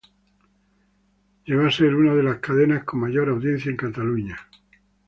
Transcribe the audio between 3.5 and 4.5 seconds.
de Cataluña.